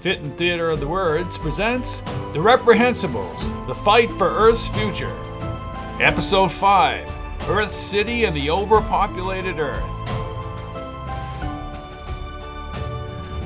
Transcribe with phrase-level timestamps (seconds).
[0.00, 2.00] Fitton Theater of the Words presents
[2.32, 5.10] The Reprehensibles The Fight for Earth's Future.
[6.00, 9.82] Episode 5 Earth City and the Overpopulated Earth.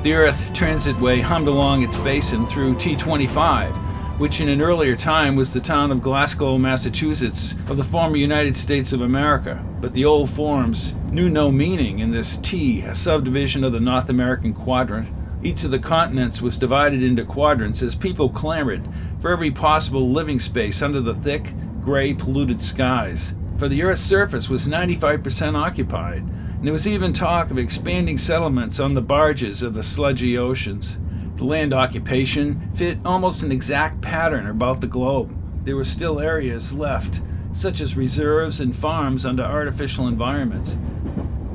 [0.02, 5.52] The Earth Transitway hummed along its basin through T25, which in an earlier time was
[5.52, 9.64] the town of Glasgow, Massachusetts, of the former United States of America.
[9.80, 14.08] But the old forms knew no meaning in this T, a subdivision of the North
[14.08, 15.08] American quadrant.
[15.42, 18.86] Each of the continents was divided into quadrants as people clamored
[19.20, 23.34] for every possible living space under the thick, gray, polluted skies.
[23.58, 28.78] For the Earth's surface was 95% occupied, and there was even talk of expanding settlements
[28.78, 30.98] on the barges of the sludgy oceans.
[31.36, 35.34] The land occupation fit almost an exact pattern about the globe.
[35.64, 37.22] There were still areas left,
[37.52, 40.76] such as reserves and farms under artificial environments.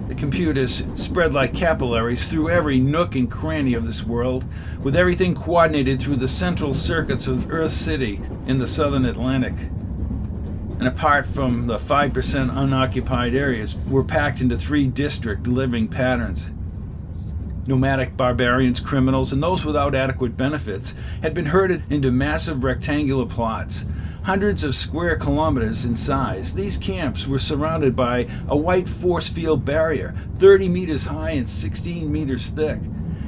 [0.07, 4.45] The computers spread like capillaries through every nook and cranny of this world,
[4.83, 9.55] with everything coordinated through the central circuits of Earth City in the southern Atlantic.
[10.77, 16.51] And apart from the 5% unoccupied areas, were packed into three district living patterns.
[17.65, 23.85] Nomadic barbarians, criminals, and those without adequate benefits had been herded into massive rectangular plots,
[24.25, 26.55] hundreds of square kilometers in size.
[26.55, 32.11] These camps were surrounded by a white force field barrier, 30 meters high and 16
[32.11, 32.79] meters thick.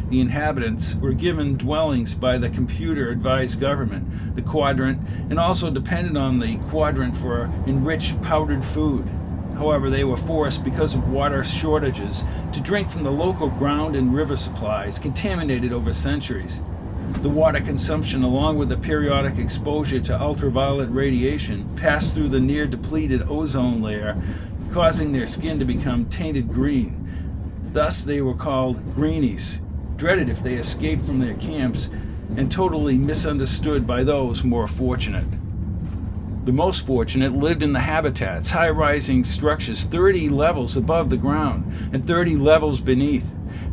[0.09, 6.17] The inhabitants were given dwellings by the computer advised government, the quadrant, and also depended
[6.17, 9.08] on the quadrant for enriched powdered food.
[9.54, 12.23] However, they were forced, because of water shortages,
[12.54, 16.59] to drink from the local ground and river supplies, contaminated over centuries.
[17.14, 22.68] The water consumption, along with the periodic exposure to ultraviolet radiation, passed through the near
[22.68, 24.22] depleted ozone layer,
[24.72, 27.04] causing their skin to become tainted green.
[27.74, 29.60] Thus, they were called greenies,
[29.96, 31.90] dreaded if they escaped from their camps,
[32.36, 35.26] and totally misunderstood by those more fortunate.
[36.48, 41.90] The most fortunate lived in the habitats, high rising structures 30 levels above the ground
[41.92, 43.26] and 30 levels beneath.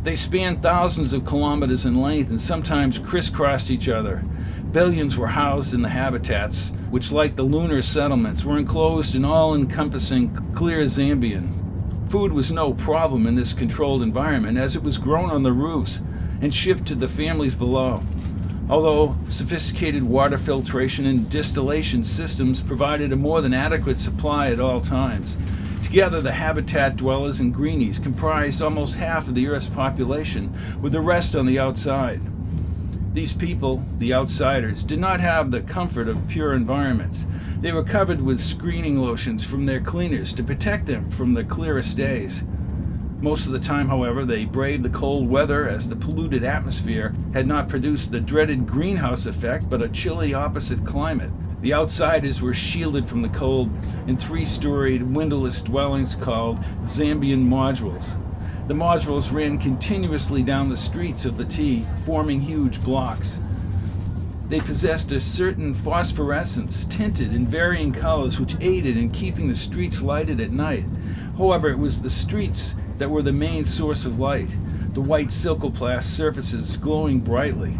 [0.03, 4.23] They spanned thousands of kilometers in length and sometimes crisscrossed each other.
[4.71, 9.55] Billions were housed in the habitats, which, like the lunar settlements, were enclosed in all
[9.55, 12.09] encompassing clear Zambian.
[12.09, 16.01] Food was no problem in this controlled environment as it was grown on the roofs
[16.41, 18.03] and shipped to the families below.
[18.69, 24.81] Although sophisticated water filtration and distillation systems provided a more than adequate supply at all
[24.81, 25.35] times,
[25.95, 30.99] Together, the habitat dwellers and greenies comprised almost half of the Earth's population, with the
[30.99, 32.19] rest on the outside.
[33.13, 37.25] These people, the outsiders, did not have the comfort of pure environments.
[37.61, 41.95] They were covered with screening lotions from their cleaners to protect them from the clearest
[41.95, 42.43] days.
[43.21, 47.47] Most of the time, however, they braved the cold weather as the polluted atmosphere had
[47.47, 51.31] not produced the dreaded greenhouse effect but a chilly opposite climate.
[51.65, 53.71] The outsiders were shielded from the cold
[54.05, 58.15] in three storied, windowless dwellings called Zambian modules.
[58.67, 63.39] The modules ran continuously down the streets of the T, forming huge blocks.
[64.47, 70.03] They possessed a certain phosphorescence, tinted in varying colors, which aided in keeping the streets
[70.03, 70.85] lighted at night.
[71.35, 74.53] However, it was the streets that were the main source of light,
[74.93, 77.79] the white silcoplast surfaces glowing brightly.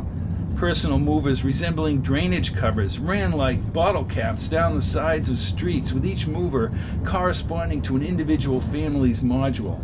[0.56, 6.06] Personal movers resembling drainage covers ran like bottle caps down the sides of streets, with
[6.06, 6.72] each mover
[7.04, 9.82] corresponding to an individual family's module.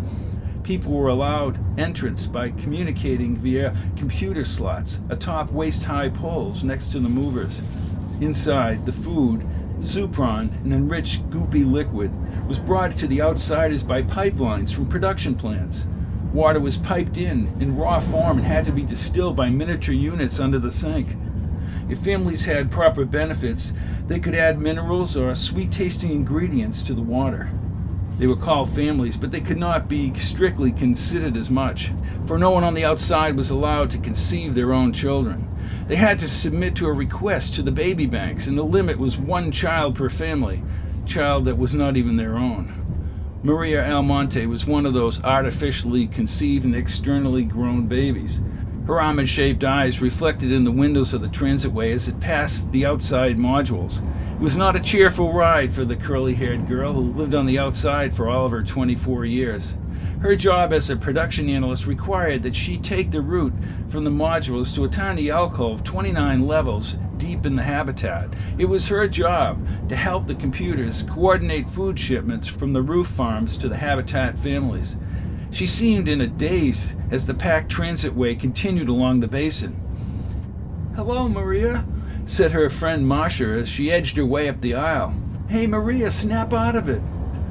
[0.64, 7.00] People were allowed entrance by communicating via computer slots atop waist high poles next to
[7.00, 7.60] the movers.
[8.22, 9.42] Inside, the food,
[9.80, 12.12] supron, an enriched goopy liquid,
[12.48, 15.86] was brought to the outsiders by pipelines from production plants.
[16.34, 20.40] Water was piped in in raw form and had to be distilled by miniature units
[20.40, 21.18] under the sink.
[21.90, 23.74] If families had proper benefits,
[24.08, 27.50] they could add minerals or sweet tasting ingredients to the water.
[28.18, 31.92] They were called families, but they could not be strictly considered as much,
[32.26, 35.50] for no one on the outside was allowed to conceive their own children.
[35.88, 39.18] They had to submit to a request to the baby banks, and the limit was
[39.18, 40.64] one child per family,
[41.06, 42.81] child that was not even their own.
[43.44, 48.40] Maria Almonte was one of those artificially conceived and externally grown babies.
[48.86, 52.86] Her almond shaped eyes reflected in the windows of the transitway as it passed the
[52.86, 54.08] outside modules.
[54.36, 57.58] It was not a cheerful ride for the curly haired girl who lived on the
[57.58, 59.74] outside for all of her 24 years.
[60.20, 63.54] Her job as a production analyst required that she take the route
[63.90, 68.34] from the modules to a tiny alcove 29 levels deep in the habitat.
[68.58, 73.58] It was her job to help the computers coordinate food shipments from the roof farms
[73.58, 74.96] to the habitat families.
[75.52, 79.76] She seemed in a daze as the packed transitway continued along the basin.
[80.96, 81.86] Hello, Maria,
[82.26, 85.14] said her friend Marcia as she edged her way up the aisle.
[85.48, 87.04] Hey, Maria, snap out of it.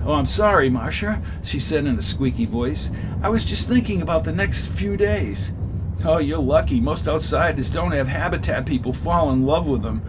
[0.04, 2.90] Oh, I'm sorry, Marcia, she said in a squeaky voice.
[3.22, 5.52] I was just thinking about the next few days.
[6.04, 6.80] Oh, you're lucky.
[6.80, 10.02] Most outsiders don't have habitat people fall in love with them.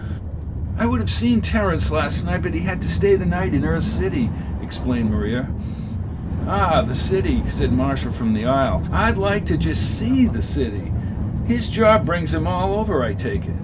[0.77, 3.65] I would have seen Terence last night, but he had to stay the night in
[3.65, 4.29] Earth City,
[4.61, 5.49] explained Maria.
[6.47, 8.87] Ah, the city, said Marcia from the aisle.
[8.91, 10.91] I'd like to just see the city.
[11.45, 13.55] His job brings him all over, I take it.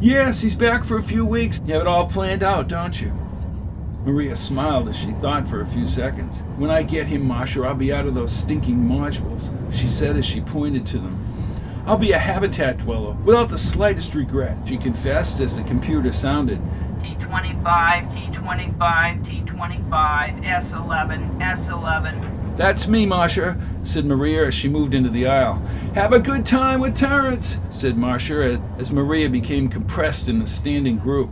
[0.00, 1.60] Yes, he's back for a few weeks.
[1.66, 3.12] You have it all planned out, don't you?
[4.04, 6.42] Maria smiled as she thought for a few seconds.
[6.56, 10.24] When I get him, Marcia, I'll be out of those stinking modules, she said as
[10.24, 11.23] she pointed to them.
[11.86, 16.58] I'll be a habitat dweller without the slightest regret, she confessed as the computer sounded.
[17.02, 18.78] T25, T25,
[19.46, 22.56] T25, S11, S11.
[22.56, 25.56] That's me, Marcia, said Maria as she moved into the aisle.
[25.94, 30.46] Have a good time with Terence, said Marcia as, as Maria became compressed in the
[30.46, 31.30] standing group.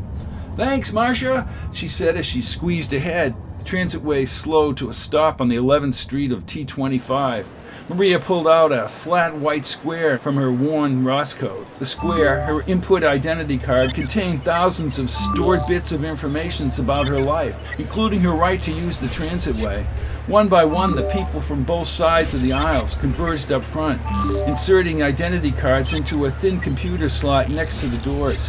[0.56, 3.34] Thanks, Marcia, she said as she squeezed ahead.
[3.60, 7.46] The transitway slowed to a stop on the 11th Street of T25.
[7.88, 11.66] Maria pulled out a flat white square from her worn Roscoe.
[11.80, 17.20] The square, her input identity card, contained thousands of stored bits of information about her
[17.20, 19.84] life, including her right to use the transitway.
[20.28, 24.00] One by one, the people from both sides of the aisles converged up front,
[24.46, 28.48] inserting identity cards into a thin computer slot next to the doors.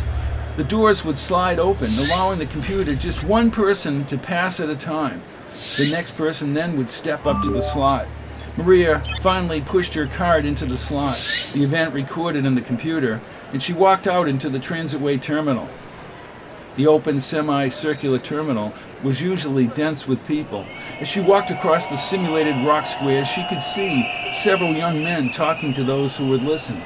[0.58, 4.76] The doors would slide open, allowing the computer just one person to pass at a
[4.76, 5.20] time.
[5.50, 8.06] The next person then would step up to the slot.
[8.56, 11.16] Maria finally pushed her card into the slot,
[11.56, 13.20] the event recorded in the computer,
[13.52, 15.68] and she walked out into the transitway terminal.
[16.76, 18.74] The open semi-circular terminal
[19.04, 20.66] was usually dense with people.
[21.00, 24.08] As she walked across the simulated rock square, she could see
[24.44, 26.80] several young men talking to those who would listen.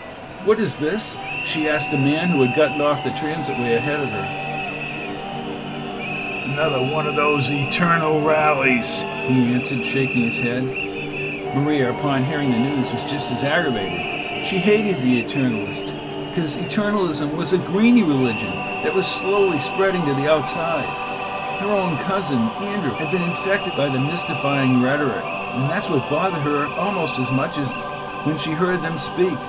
[0.45, 1.17] What is this?
[1.45, 4.47] she asked the man who had gotten off the transitway ahead of her.
[6.53, 10.86] Another one of those eternal rallies, he answered, shaking his head.
[11.55, 14.45] Maria, upon hearing the news, was just as aggravated.
[14.45, 15.93] She hated the Eternalist,
[16.29, 18.51] because Eternalism was a greeny religion
[18.83, 20.85] that was slowly spreading to the outside.
[21.59, 26.43] Her own cousin, Andrew, had been infected by the mystifying rhetoric, and that's what bothered
[26.43, 27.73] her almost as much as
[28.25, 29.39] when she heard them speak.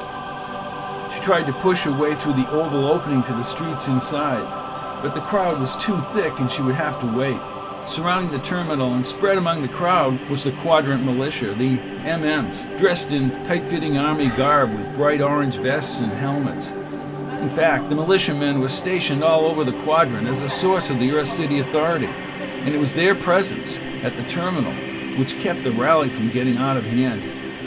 [1.12, 5.14] She tried to push her way through the oval opening to the streets inside, but
[5.14, 7.40] the crowd was too thick and she would have to wait.
[7.88, 13.12] Surrounding the terminal and spread among the crowd was the Quadrant Militia, the MMs, dressed
[13.12, 16.70] in tight fitting army garb with bright orange vests and helmets.
[16.70, 21.10] In fact, the militiamen were stationed all over the quadrant as a source of the
[21.12, 24.74] Earth City Authority, and it was their presence at the terminal
[25.18, 27.22] which kept the rally from getting out of hand.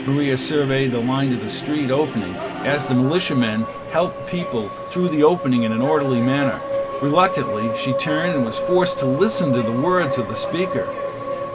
[0.07, 5.23] Maria surveyed the line to the street opening as the militiamen helped people through the
[5.23, 6.61] opening in an orderly manner.
[7.01, 10.87] Reluctantly, she turned and was forced to listen to the words of the speaker.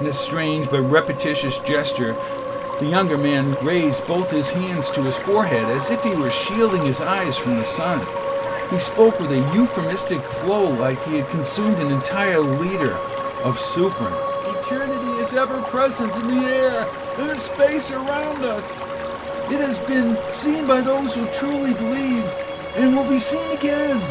[0.00, 2.16] In a strange but repetitious gesture,
[2.80, 6.84] the younger man raised both his hands to his forehead as if he were shielding
[6.84, 8.04] his eyes from the sun.
[8.70, 12.94] He spoke with a euphemistic flow like he had consumed an entire liter
[13.44, 14.12] of suprin.
[14.60, 18.78] Eternity is ever present in the air and in space around us.
[19.48, 22.24] It has been seen by those who truly believe
[22.74, 24.02] and will be seen again.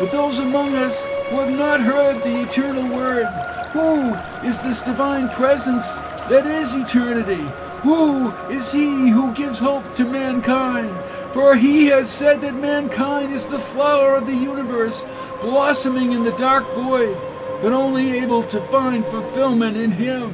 [0.00, 3.26] But those among us who have not heard the eternal word,
[3.74, 4.14] who
[4.48, 5.98] is this divine presence
[6.30, 7.46] that is eternity?
[7.82, 10.90] Who is he who gives hope to mankind?
[11.34, 15.04] For he has said that mankind is the flower of the universe,
[15.42, 17.14] blossoming in the dark void,
[17.60, 20.32] but only able to find fulfillment in him.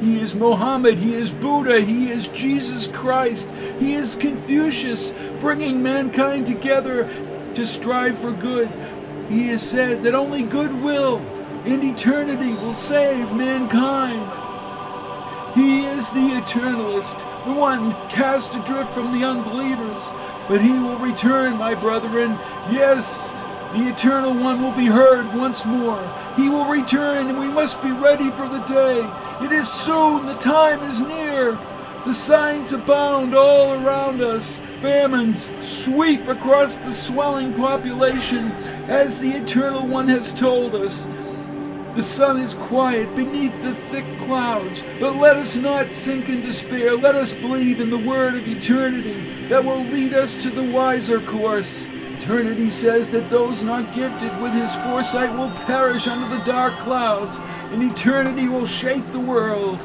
[0.00, 3.48] He is Mohammed, he is Buddha, he is Jesus Christ,
[3.78, 7.08] he is Confucius, bringing mankind together
[7.60, 8.70] to strive for good.
[9.28, 11.18] He has said that only goodwill
[11.66, 14.24] and eternity will save mankind.
[15.54, 20.00] He is the eternalist, the one cast adrift from the unbelievers.
[20.48, 22.30] But he will return, my brethren.
[22.72, 23.28] Yes,
[23.74, 26.00] the eternal one will be heard once more.
[26.36, 29.00] He will return, and we must be ready for the day.
[29.44, 31.58] It is soon, the time is near.
[32.06, 34.60] The signs abound all around us.
[34.80, 38.50] Famines sweep across the swelling population,
[38.88, 41.06] as the Eternal One has told us.
[41.94, 46.96] The sun is quiet beneath the thick clouds, but let us not sink in despair.
[46.96, 51.20] Let us believe in the word of eternity that will lead us to the wiser
[51.20, 51.88] course.
[52.16, 57.38] Eternity says that those not gifted with his foresight will perish under the dark clouds,
[57.72, 59.78] and eternity will shake the world.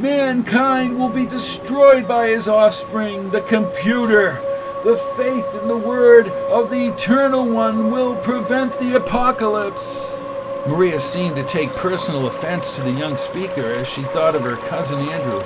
[0.00, 4.40] Mankind will be destroyed by his offspring, the computer.
[4.82, 10.16] The faith in the word of the Eternal One will prevent the apocalypse.
[10.66, 14.56] Maria seemed to take personal offense to the young speaker as she thought of her
[14.68, 15.42] cousin Andrew.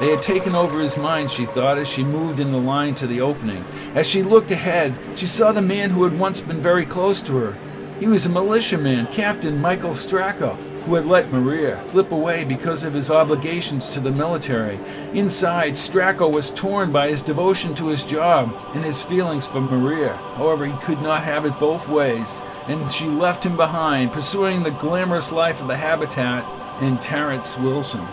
[0.00, 3.06] They had taken over his mind, she thought, as she moved in the line to
[3.06, 3.64] the opening.
[3.94, 7.36] As she looked ahead, she saw the man who had once been very close to
[7.36, 7.56] her.
[8.00, 12.94] He was a militiaman, Captain Michael Stracco, who had let Maria slip away because of
[12.94, 14.78] his obligations to the military.
[15.12, 20.14] Inside, Stracco was torn by his devotion to his job and his feelings for Maria.
[20.36, 24.70] However, he could not have it both ways, and she left him behind, pursuing the
[24.70, 26.44] glamorous life of the habitat
[26.82, 28.04] in Terrence Wilson.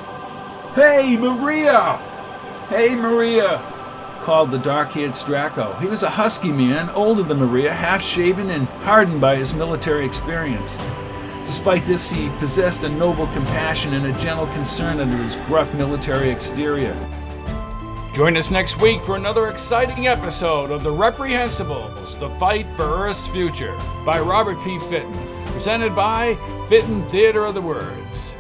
[0.74, 1.98] Hey, Maria!
[2.70, 3.62] Hey, Maria!
[4.22, 5.80] called the dark haired Stracco.
[5.82, 10.06] He was a husky man, older than Maria, half shaven and hardened by his military
[10.06, 10.76] experience.
[11.46, 16.30] Despite this, he possessed a noble compassion and a gentle concern under his gruff military
[16.30, 16.96] exterior.
[18.14, 23.26] Join us next week for another exciting episode of The Reprehensibles The Fight for Earth's
[23.28, 23.74] Future
[24.06, 24.80] by Robert P.
[24.80, 25.18] Fitton,
[25.48, 26.36] presented by
[26.68, 28.31] Fitton Theater of the Words.